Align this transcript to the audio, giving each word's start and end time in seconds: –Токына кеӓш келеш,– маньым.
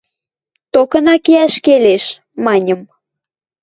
–Токына 0.73 1.15
кеӓш 1.25 1.53
келеш,– 1.65 2.03
маньым. 2.45 2.81